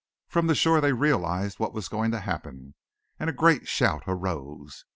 From 0.27 0.47
the 0.47 0.55
shore 0.55 0.81
they 0.81 0.93
realised 0.93 1.59
what 1.59 1.75
was 1.75 1.87
going 1.87 2.09
to 2.09 2.21
happen, 2.21 2.73
and 3.19 3.29
a 3.29 3.31
great 3.31 3.67
shout 3.67 4.01
arose. 4.07 4.83